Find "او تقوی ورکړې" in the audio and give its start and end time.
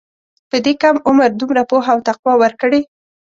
1.93-2.81